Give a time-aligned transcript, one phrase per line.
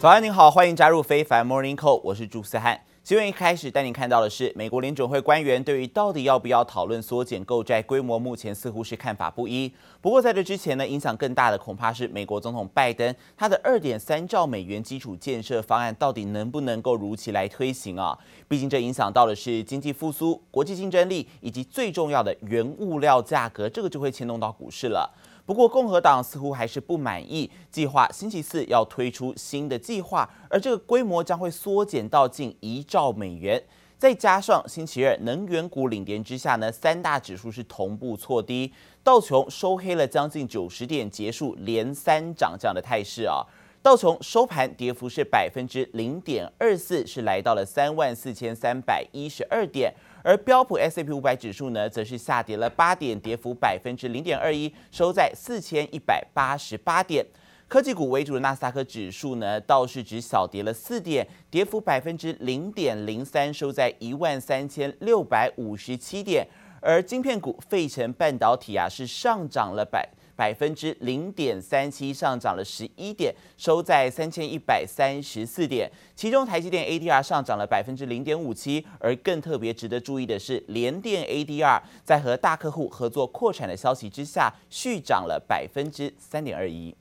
[0.00, 2.80] 早安，您好，欢迎加入非凡 Morning Call，我是朱思翰。
[3.04, 9.70] 新闻一开始带您看到的是，美国联准会官员对于到底要不要讨论缩减购债规模，目前似乎是看法不一。
[10.00, 18.18] 不过在这之前呢，影响更大的恐怕是美国总统拜登，他的二点三兆美元基础建设方案到底能不能够如期来推行啊？
[18.48, 25.14] 毕竟这影响到的是经济复苏、国际竞争力以及最重要的原物料价格，这个就会牵动到股市了。
[25.50, 33.60] 不过，共和党似乎还是不满意，计划星期四要推出新的计划，而这个规模将会缩减到近一兆美元。
[33.98, 38.72] 再加上星期二能源股领跌之下呢，三大指数是同步挫低，
[39.02, 43.44] 道琼收黑了将近九十点，结束连三涨这样的态势啊。
[43.82, 49.92] 道琼收盘跌幅是百分之零点二四，是来到了三万四千三百一十二点。
[50.22, 57.24] 而标普 S&P 五百指数呢，则是下跌了八点，跌幅百分之零点二一，收在四千一百八十八点。
[57.68, 66.46] 科技股为主的纳斯达克指数呢，倒是只小跌了四点，跌幅百分之零点零三，收在一万三千六百五十七点。
[66.80, 70.08] 而晶片股费城半导体啊，是上涨了百。
[70.40, 75.92] 百分之零点三七，上涨了十一点，收在三千一百三十四点。
[76.16, 86.94] 其中台积电 ADR 上涨了百分之零点五七，而更特别值得注意的是，联电 ADR 在和大客户合作扩产的消息之下，续涨了百分之三点二一。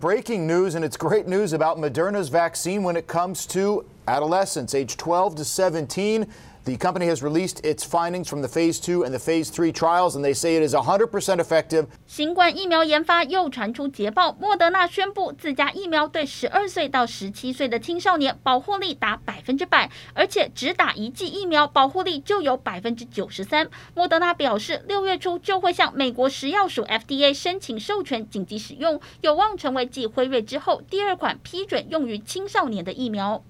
[0.00, 4.96] Breaking news, and it's great news about Moderna's vaccine when it comes to adolescents, age
[4.96, 6.26] 12 to 17.
[6.64, 10.14] The company has released its findings from the phase two and the phase three trials,
[10.14, 11.86] and they say it is 100% effective.
[12.06, 23.68] 新冠疫苗研发又传出捷报，莫德纳宣布自家疫苗对十二岁到十七岁的青少年保护力达百分之百，而且只打一剂疫苗，保护力就有百分之九十三。
[23.94, 33.42] 莫德纳表示，六月初就会向美国食药署 FDA 申请授权紧急使用，有望成为继辉瑞之后第二款批准用于青少年的疫苗。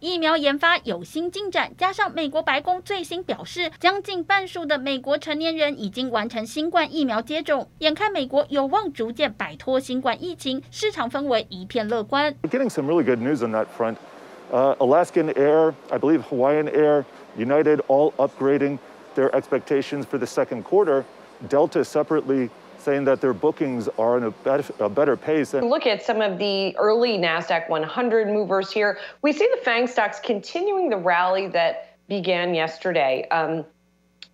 [0.00, 12.34] 疫苗研发有新进展，加上美国白宫最新表示，将近半数的美国成年人已经完成新冠疫苗接种，眼看美国有望逐渐摆脱新冠疫情，市场氛围一片乐观。
[12.50, 13.96] Getting some really good news on that front.
[14.50, 17.04] Uh, Alaskan Air, I believe Hawaiian Air,
[17.36, 18.78] United, all upgrading
[19.14, 21.04] their expectations for the second quarter.
[21.46, 22.48] Delta separately.
[22.80, 25.54] Saying that their bookings are in a better, a better pace.
[25.54, 28.98] Look at some of the early NASDAQ 100 movers here.
[29.22, 33.26] We see the FANG stocks continuing the rally that began yesterday.
[33.30, 33.64] Um,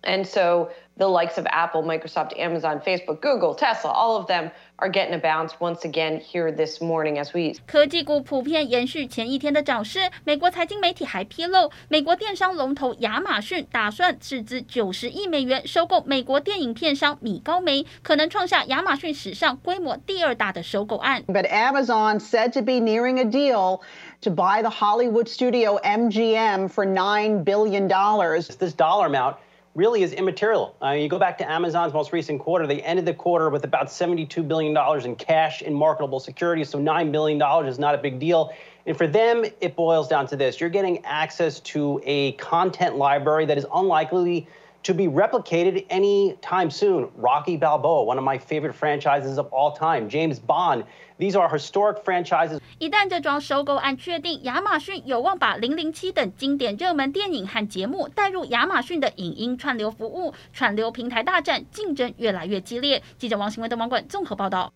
[0.06, 4.90] and so the likes of Apple, Microsoft, Amazon, Facebook, Google, Tesla, all of them are
[4.90, 10.00] getting a bounce once again here this morning as we 科技股普遍延续前一天的涨势。
[10.24, 21.22] 美国财经媒体还披露，美国电商龙头亚马逊打算斥资九十亿美元收购美国电影片商米高梅，可能创下亚马逊史上规模第二大的收购案。
[21.26, 23.80] But Amazon said to be nearing a deal
[24.20, 28.48] to buy the Hollywood studio MGM for nine billion dollars.
[28.58, 29.36] This dollar amount
[29.77, 30.75] really is immaterial.
[30.81, 33.87] Uh, you go back to Amazon's most recent quarter, they ended the quarter with about
[33.87, 38.51] $72 billion in cash in marketable securities, so $9 billion is not a big deal.
[38.87, 40.59] And for them, it boils down to this.
[40.59, 44.47] You're getting access to a content library that is unlikely
[44.87, 47.09] to be replicated anytime soon.
[47.17, 50.09] Rocky Balboa, one of my favorite franchises of all time.
[50.09, 50.85] James Bond.
[51.19, 52.59] These are historic franchises.
[52.79, 63.01] 一旦这桩收购案确定，亚马逊有望把《零零七》等经典热门电影和节目带入亚马逊的影音串流服务，串流平台大战竞争越来越激烈。
[63.17, 64.71] 记者王新文的网管综合报道。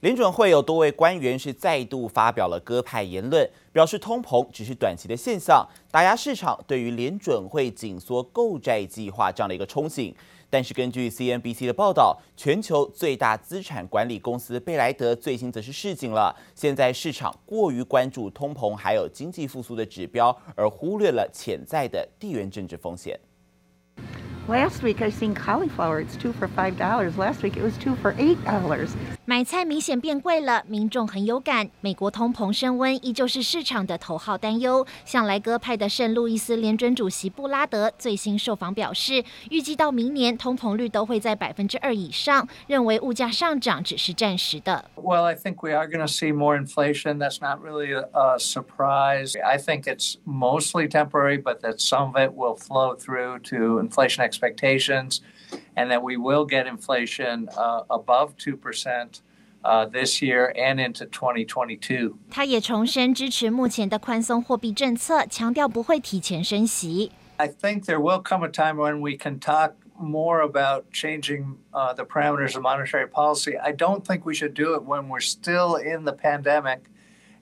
[0.00, 10.14] 联准会有多位官员是再度发表了鸽派言论，表示通膨只是短期的现象，打压市场对于联准会紧缩购债计划这样的一个憧憬。
[10.48, 23.20] 但是根据 CNBC 的报道，全球最大资产管理公司贝莱德最新则是示警了，现在市场过于关注通膨还有经济复苏的指标，而忽略了潜在的地缘政治风险。
[24.48, 26.02] Last week I seen cauliflower.
[26.02, 27.12] It's two for five dollars.
[27.18, 28.88] Last week it was two for eight dollars.
[29.30, 31.70] 买菜明显变贵了，民众很有感。
[31.80, 34.84] 美国通膨升温依旧是市场的头号担忧。
[35.04, 44.90] 向来鸽派的圣路易斯联准主席布拉德最新受访表示，预计到明年通膨率都会在百分之二以上，认为物价上涨只是暂时的。
[44.96, 47.18] Well, I think we are going to see more inflation.
[47.18, 49.40] That's not really a, a surprise.
[49.40, 54.28] I think it's mostly temporary, but that some of it will flow through to inflation
[54.28, 55.20] expectations.
[55.79, 57.47] And that we will get inflation
[57.89, 59.21] above two percent
[59.91, 62.15] this year and into 2022.
[62.29, 67.11] 他也重申支持目前的宽松货币政策，强调不会提前升息。
[67.37, 72.55] I think there will come a time when we can talk more about changing the parameters
[72.55, 73.57] of monetary policy.
[73.57, 76.89] I don't think we should do it when we're still in the pandemic.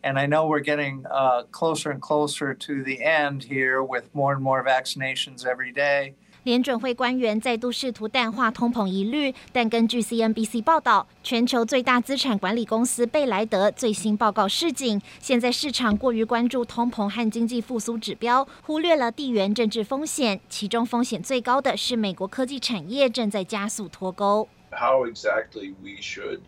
[0.04, 4.34] And I know we're getting uh, closer and closer to the end here with more
[4.34, 6.16] and more vaccinations every day.
[6.49, 24.49] 联准会官员再度试图淡化通膨疑虑，但根据 CNBC 报道，全球最大资产管理公司贝莱德最新报告示警，现在市场过于关注通膨和经济复苏指标，忽略了地缘政治风险，其中风险最高的是美国科技产业正在加速脱钩。
[24.71, 26.41] How exactly we should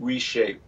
[0.00, 0.58] reshape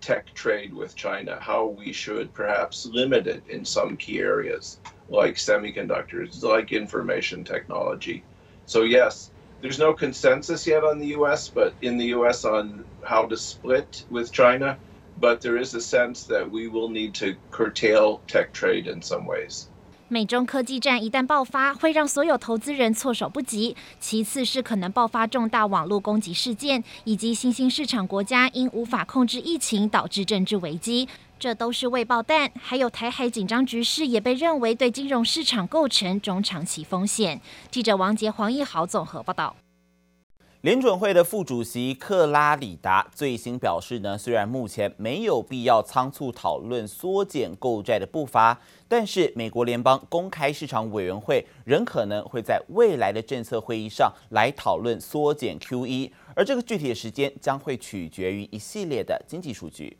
[0.00, 1.38] tech trade with China?
[1.38, 4.78] How we should perhaps limit it in some key areas?
[5.10, 8.22] like semiconductors, like information technology.
[8.69, 9.29] So, yes,
[9.61, 14.03] there's no consensus yet on the US, but in the US on how to split
[14.09, 14.77] with China.
[15.19, 19.25] But there is a sense that we will need to curtail tech trade in some
[19.25, 19.67] ways.
[20.07, 23.75] 美中科技战一旦爆发，会让所有投资人措手不及。
[23.99, 31.07] 其次是可能爆发重大网络攻击事件，以及新兴市场国家因无法控制疫情导致政治危机。
[31.40, 37.40] 这都是未爆弹，还有台海紧张局势也被认为对金融市场构成中长期风险。
[37.70, 39.56] 记者王杰、黄奕豪综合报道。
[40.60, 59.96] 联准会的副主席克拉里达最新表示呢，虽然目前没有必要仓促讨论缩减购债的步伐，但是美国联邦公开市场委员会仍可能会在未来的政策会议上来讨论缩减 QE，而这个具体的时间将会取决于一系列的经济数据。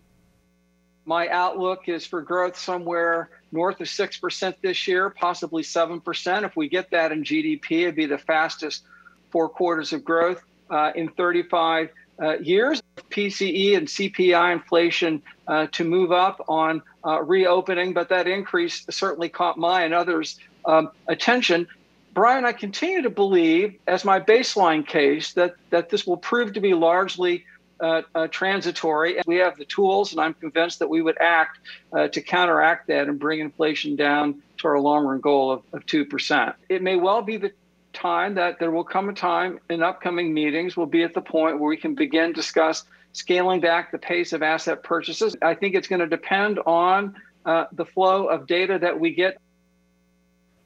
[1.05, 6.44] My outlook is for growth somewhere north of 6% this year, possibly 7%.
[6.44, 8.85] If we get that in GDP, it'd be the fastest
[9.31, 12.82] four quarters of growth uh, in 35 uh, years.
[13.11, 19.29] PCE and CPI inflation uh, to move up on uh, reopening, but that increase certainly
[19.29, 21.67] caught my and others' um, attention.
[22.12, 26.61] Brian, I continue to believe, as my baseline case, that, that this will prove to
[26.61, 27.46] be largely
[27.81, 29.21] uh, uh, transitory.
[29.27, 31.59] We have the tools, and I'm convinced that we would act
[31.93, 35.87] uh, to counteract that and bring inflation down to our long run goal of, of
[35.87, 36.55] 2%.
[36.69, 37.53] It may well be the
[37.93, 41.59] time that there will come a time in upcoming meetings we'll be at the point
[41.59, 45.35] where we can begin discuss scaling back the pace of asset purchases.
[45.43, 49.41] I think it's going to depend on uh, the flow of data that we get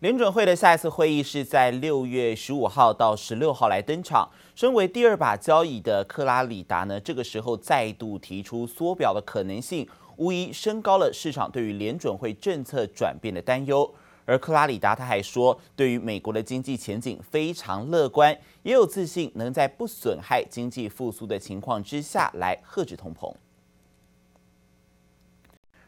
[0.04, 4.28] 联准会的下一次会议是在六月十五号到十六号来登场。
[4.54, 13.90] 身为第二把交椅的克拉里达呢，这个时候再度提出缩表的可能性，无疑升高了市场对于联准会政策转变的担忧。
[14.26, 23.34] 而克拉里达他还说，对于美国的经济前景非常乐观，也有自信能在不损害经济复苏的情况之下来遏制通膨。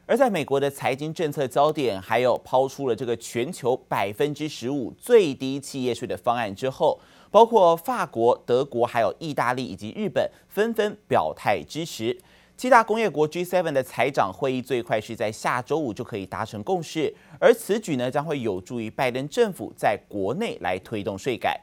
[0.08, 7.00] 而在美国的财经政策焦点，还有抛出了这个全球百分之十五最低企业税的方案之后，
[7.32, 12.16] 包括法国、德国、还有意大利以及日本纷纷表态支持。
[12.56, 21.60] 七大工业国 G7 的财长会议最快是在下周五就可以达成共识，而此举呢将会有助于拜登政府在国内来推动税改。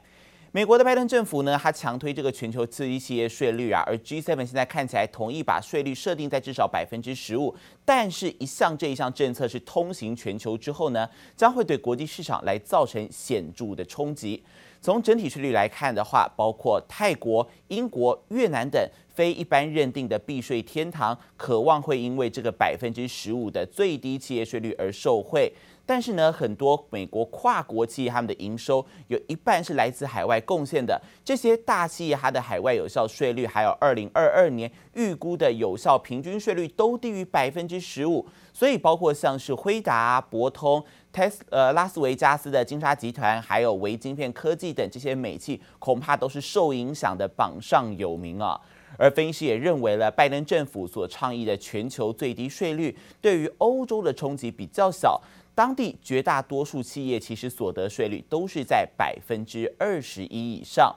[0.54, 7.52] 美国的拜登政府呢，他强推这个全球刺激企业税率啊，而 G7 现在看起来同意把税率设定在至少百分之十五，
[7.84, 14.44] 但是一项这一项政策是通行全球之后呢，将会对国际市场来造成显著的冲击。
[14.80, 18.80] 从整体税率来看的话，包括泰国、英国、越南等
[19.14, 25.52] 非一般认定的避税天堂，渴望会因为这个百分之十五的最低企业税率而受惠。
[25.86, 30.98] 但是呢，很多美国跨国企业他们的营收有一半是来自海外贡献的。
[31.22, 38.26] 这些大企业它的海外有效税率，还有二零二二年预估的有效平均税率都低于百分之十五。
[38.50, 48.58] 所以，包括像是辉达、博通、特斯呃拉斯维加斯的金沙集团，还有微晶片科技等这些美企，恐怕都是受影响的榜上有名啊。
[48.96, 55.20] 而分析也认为了，拜登政府所倡议的全球最低税率，对于欧洲的冲击比较小。
[55.54, 60.94] 当地绝大多数企业其实所得税率都是在百分之二十一以上，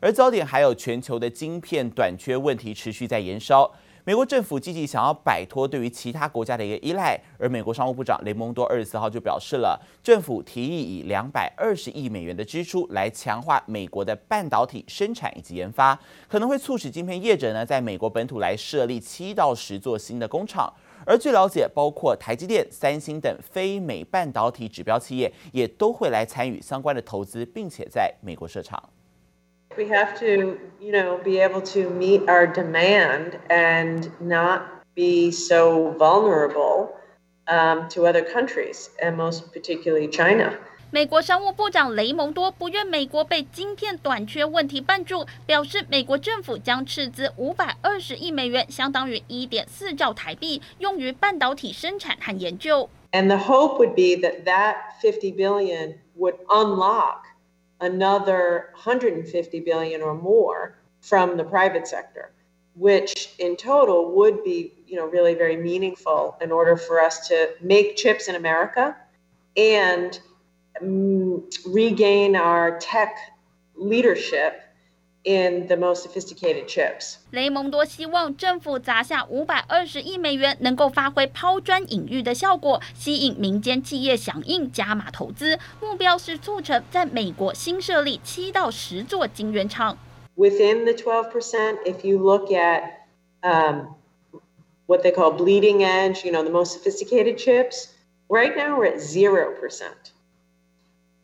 [0.00, 3.68] 而焦点还有全球的晶片短缺问题持续在延烧。
[4.06, 15.98] 美国政府积极想要摆脱对于其他国家的一个依赖，而美国商务部长雷蒙多二十四号就表示了，政府提议以两百二十亿美元的支出来强化美国的半导体生产以及研发，
[16.28, 20.72] 可能会促使晶片业者呢在美国本土来设立七到十座新的工厂。
[21.04, 28.80] 而据了解，包括台积电、三星等非美半导体指标企业也都会来参与相关的投资，并且在美国设厂。
[29.77, 36.89] We have to, you know, be able to meet our demand and not be so vulnerable
[37.47, 40.57] um, to other countries, and most particularly China.
[40.93, 52.89] 美国商务部长雷蒙多不愿美国被晶片短缺问题绊住，表示美国政府将斥资五百二十亿美元，相当于一点四兆台币，用于半导体生产和研究。
[53.13, 57.23] And the hope would be that that 50 billion would unlock
[57.80, 62.32] another 150 billion or more from the private sector,
[62.74, 67.50] which in total would be, you know, really very meaningful in order for us to
[67.60, 68.96] make chips in America
[69.56, 70.20] and
[70.80, 73.16] um, regain our tech
[73.74, 74.62] leadership
[75.25, 77.17] in the most sophisticated chips.
[77.29, 85.59] 雷蒙多希望政府砸下五百二十亿美元，能够发挥抛砖引玉的效果，吸引民间企业响应加码投资。
[85.79, 89.97] 目标是促成在美国新设立七到十座晶圆厂。
[90.35, 92.83] Within the 12%, if you look at
[93.43, 93.95] um,
[94.87, 97.89] what they call bleeding edge, you know, the most sophisticated chips,
[98.27, 99.83] right now we're at 0%.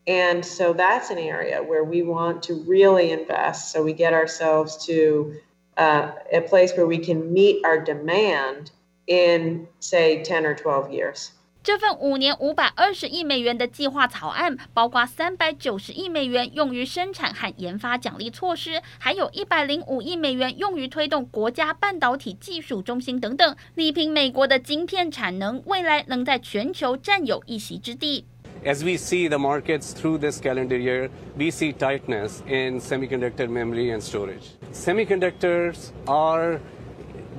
[0.06, 4.86] And so that's an area where we want to really invest so we get ourselves
[4.86, 5.34] to
[5.76, 8.70] uh, a place where we can meet our demand
[9.06, 11.32] in, say, 10 or 12 years.
[11.62, 28.24] 这份五年五百二十亿美元的计划草案，包括三百九十亿美元用于生产和研发奖励措施，还有一百零五亿美元用于推动国家半导体技术中心等等，力拼美国的晶片产能未来能在全球占有一席之地。
[28.65, 33.89] As we see the markets through this calendar year, we see tightness in semiconductor memory
[33.89, 34.51] and storage.
[34.71, 36.61] Semiconductors are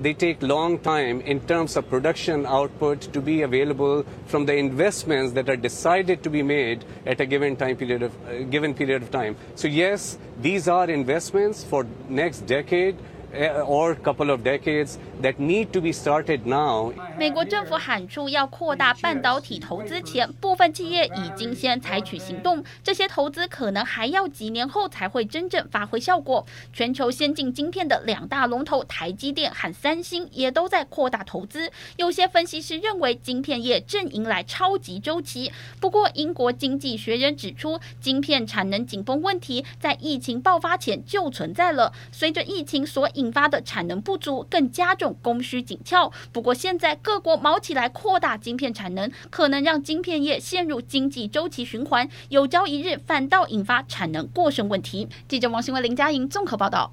[0.03, 5.33] they take long time in terms of production output to be available from the investments
[5.33, 9.03] that are decided to be made at a given time period of uh, given period
[9.03, 9.37] of time.
[9.55, 12.97] So yes, these are investments for next decade
[13.35, 16.93] or couple of decades that need to be started now.
[17.19, 22.63] 美国政府喊出要扩大半导体投资前，部分企业已经先采取行动。
[22.83, 26.45] 这些投资可能还要几年后才会真正发挥效果。
[26.73, 31.71] 全球先进晶片的两大龙头台积电和三星也都在扩大投资。
[31.97, 35.53] 有些分析师认为，晶片业正迎来超级周期。
[35.81, 41.93] 不过，英国经济学人指出，晶片产能紧绷问题在疫情爆发前就存在了。
[42.13, 46.13] 随着疫情所引引发的产能不足更加重供需紧俏。
[46.31, 55.09] 不过现在各国卯起来扩大晶片产能，可能让晶片业陷入经济周期循环，有朝一日反倒引发产能过剩问题。
[55.27, 56.93] 记者王新文、林佳莹综合报道。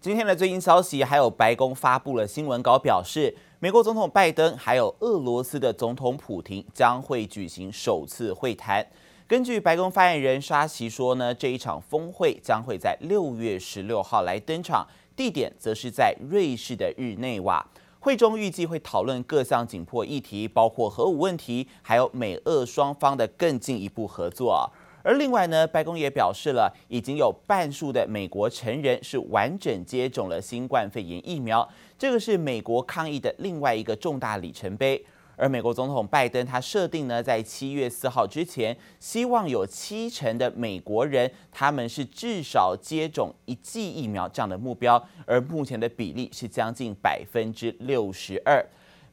[0.00, 8.84] 今天的最新消息，还有白宫发布了新闻稿，表示美国总统拜登还有俄罗斯的总统普廷将会举行首次会谈。
[9.28, 14.86] 根据白宫发言人沙奇说呢，这一场峰会将会在六月十六号来登场。
[15.16, 17.66] 地点则是在瑞士的日内瓦。
[17.98, 24.68] 会中预计会讨论各项紧迫议题，包括核武问题，还有美俄双方的更进一步合作。
[25.04, 35.04] 而另外呢，白宫也表示了，已经有半数的美国成人是完整接种了新冠肺炎疫苗，这个是美国抗疫的另外一个重大里程碑。
[35.36, 48.64] 而美国总统拜登他设定呢，在七月四号之前，希望有七成的美国人他们是至少接种一剂疫苗这样的目标，而目前的比例是将近百分之六十二。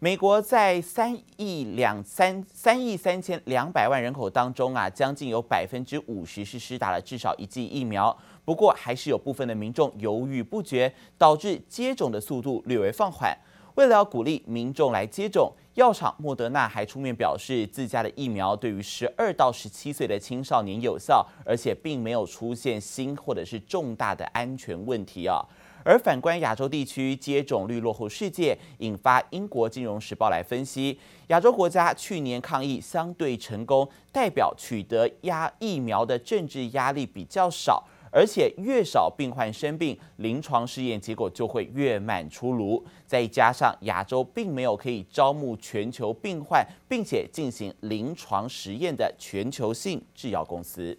[0.02, 13.38] 美国在三亿两三三亿三千两百万人口当中啊，将近有百分之五十是施打了至少一剂疫苗，不过还是有部分的民众犹豫不决，导致接种的速度略微放缓。
[13.80, 25.40] 为了要鼓励民众来接种，药厂莫德纳还出面表示，自家的疫苗对于十二到十七岁的青少年有效，而且并没有出现新或者是重大的安全问题啊。
[25.86, 37.82] 而反观亚洲地区接种率落后世界，引发英国金融时报来分析，亚洲国家去年抗疫相对成功，代表取得压疫苗的政治压力比较少。
[38.12, 42.84] 而且越少病患生病，临床试验结果就会越慢出炉。
[43.06, 50.98] 再加上亚洲并没有可以招募全球病患，并且进行临床实验的全球性制药公司。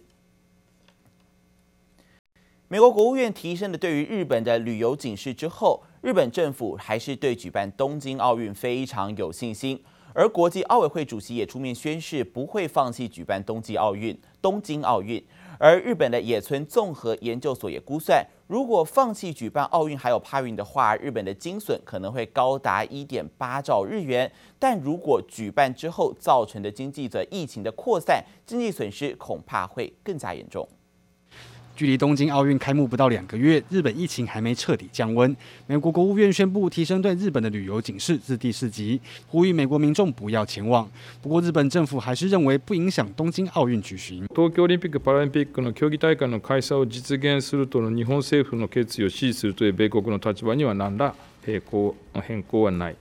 [2.67, 9.83] 美国国务院提升了对于日本的旅游警示之后，日本政府还是对举办东京奥运非常有信心。
[10.13, 15.21] 而国际奥委会主席也出面宣誓，不会放弃举办冬季奥运、东京奥运。
[15.63, 24.31] 而日本的野村综合研究所也估算，如果放弃举办奥运还有帕运的话，日本的经损可能会高达一点八兆日元。
[24.57, 30.67] 但如果举办之后造成的经济则疫情的扩散，经济损失恐怕会更加严重。
[31.80, 35.36] 距离东京奥运开幕不到两个月，日本疫情还没彻底降温。
[35.66, 40.88] 美国国务院宣布提升对日本的旅游警示至第四级，呼吁美国民众不要前往。
[41.20, 44.26] 不过，日本政府还是认为不影响东京奥运举行。
[44.34, 52.96] 东京オリンピック・パラリンピックの竞技大会の开催を実现するとの日本政府の决意を支持するという米国の立场には何ら変更変更はない。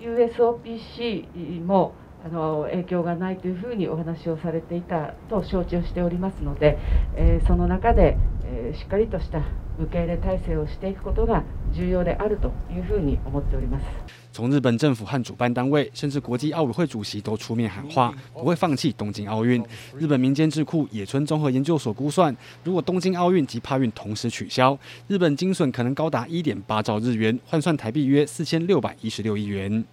[0.00, 1.94] USOPC も
[2.25, 6.77] あの影响がないというふうにお话をされていたと承知をしておりますので、
[7.15, 9.43] えー、その中で、えー、しっかりとした
[9.79, 13.85] 受け入れ体制をしていくことが重要であるというふうに思っております。
[14.31, 19.63] 从日本政府和主办单位，甚至国际奥委会主席都出面喊话，不会放弃东京奥运。
[19.97, 24.77] 日本民间智库野村综合研究所估算，如果东京奥运及帕运同时取消，
[25.07, 29.83] 日本经损可能高达一点八兆日元，换算台币约四千六百一十六亿元。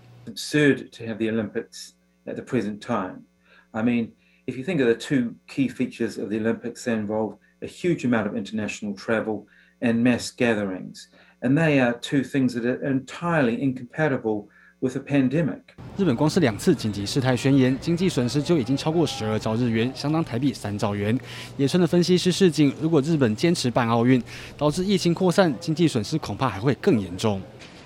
[2.25, 3.25] at the present time.
[3.73, 4.13] I mean,
[4.47, 8.05] if you think of the two key features of the Olympics, they involve a huge
[8.05, 9.47] amount of international travel
[9.81, 11.07] and mass gatherings.
[11.41, 14.47] And they are two things that are entirely incompatible
[14.81, 15.61] with a pandemic.
[15.97, 21.17] 日本光是两次紧急事态宣言，经济损失就已经超过十二兆日元，相当台币三兆元。
[21.57, 24.21] 野村的分析师示警，如果日本坚持办奥运，
[24.57, 27.41] 导致疫情扩散，经济损失恐怕还会更严重。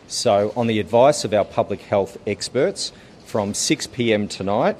[0.08, 2.90] So, on the advice of our public health experts,
[3.35, 4.29] from 6 p.m.
[4.29, 4.77] tonight.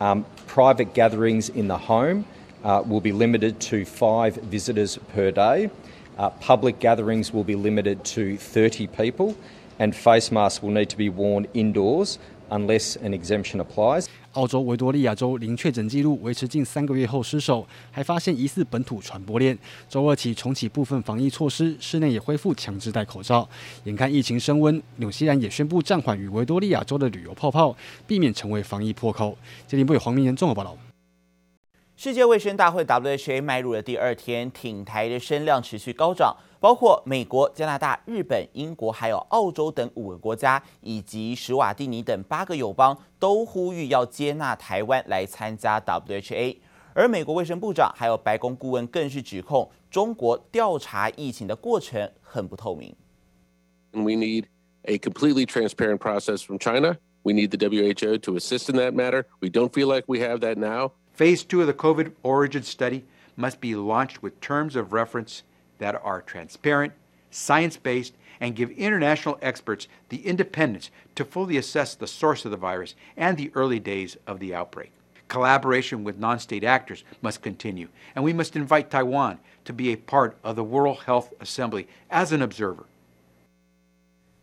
[0.00, 2.24] Um, private gatherings in the home
[2.64, 5.68] uh, will be limited to five visitors per day.
[6.16, 9.36] Uh, public gatherings will be limited to 30 people,
[9.78, 12.18] and face masks will need to be worn indoors
[12.50, 14.08] unless an exemption applies.
[14.38, 19.58] 澳洲维多利亚州零确诊记录维持近三个月后失守，还发现疑似本土传播链。
[19.88, 23.48] 周二起重启部分防疫措施，室内也恢复强制戴口罩。
[23.82, 27.76] 眼看疫情升温，纽西兰也宣布暂缓与维多利亚州的旅游泡泡，
[28.06, 29.36] 避免成为防疫破口。
[29.66, 30.78] 接连部有黄明仁综合报道。
[31.96, 46.57] 世界卫生大会 （WHA） 迈入了第二天，挺台的声量持续高涨，包括美国、加拿大、日本、英国，还有澳洲等五个国家，以及史瓦蒂尼等八个友邦，都呼吁要接纳台湾来参加 WHA。
[46.93, 52.95] 而美国卫生部长还有白宫顾问更是指控中国调查疫情的过程很不透明。
[53.91, 54.45] We need
[54.83, 56.97] a completely transparent process from China.
[57.23, 59.25] We need the WHO to assist in that matter.
[59.39, 60.91] We don't feel like we have that now.
[61.15, 63.03] Phase two of the COVID origin study
[63.35, 65.43] must be launched with terms of reference
[65.78, 66.92] that are transparent,
[67.30, 72.56] science based, and give international experts the independence to fully assess the source of the
[72.56, 74.92] virus and the early days of the outbreak.
[75.28, 79.96] Collaboration with non state actors must continue, and we must invite Taiwan to be a
[79.96, 82.86] part of the World Health Assembly as an observer.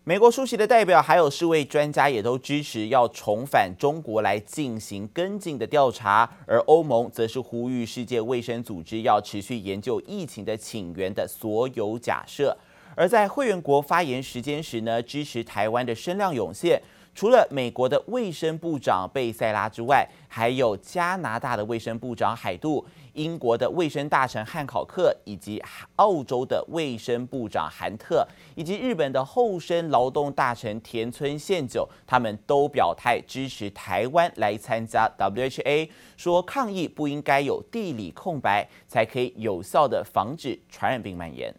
[0.07, 12.55] 美国出席的代表还有世卫专家也都支持要重返中国来进行跟进的调查，而欧盟则是呼吁世界卫生组织要持续研究疫情的起源的所有假设。
[12.95, 16.79] 而在会员国发言时间时呢，支持台湾的声量涌现，
[17.15, 22.85] 除了美国的卫生部长贝塞拉之外，还有加拿大的卫生部长海杜。
[23.13, 25.63] 英国的卫生大臣汉考克，以及
[25.95, 41.55] 澳洲的卫生部长韩特，以及日本的厚生劳动大臣田村宪久，他们都表态支持台湾来参加 WHA，说抗疫不应该有地理空白，才可以有效的防止传染病蔓延。